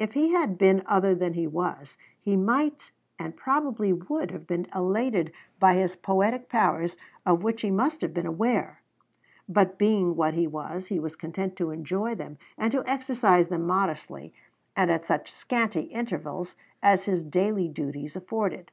If 0.00 0.14
he 0.14 0.32
had 0.32 0.58
been 0.58 0.82
other 0.86 1.14
than 1.14 1.34
he 1.34 1.46
was, 1.46 1.96
he 2.20 2.34
might 2.34 2.90
and 3.20 3.36
probably 3.36 3.92
would 3.92 4.32
have 4.32 4.44
been 4.44 4.66
elated 4.74 5.30
by 5.60 5.74
his 5.76 5.94
poetic 5.94 6.48
powers, 6.48 6.96
of 7.24 7.44
which 7.44 7.62
he 7.62 7.70
must 7.70 8.00
have 8.00 8.12
been 8.12 8.26
aware; 8.26 8.82
but 9.48 9.78
being 9.78 10.16
what 10.16 10.34
he 10.34 10.48
was, 10.48 10.88
he 10.88 10.98
was 10.98 11.14
content 11.14 11.54
to 11.58 11.70
enjoy 11.70 12.16
them 12.16 12.36
and 12.58 12.72
to 12.72 12.84
exercise 12.84 13.46
them 13.46 13.64
modestly, 13.64 14.34
and 14.74 14.90
at 14.90 15.06
such 15.06 15.30
scanty 15.30 15.82
intervals 15.82 16.56
as 16.82 17.04
his 17.04 17.22
daily 17.22 17.68
duties 17.68 18.16
afforded. 18.16 18.72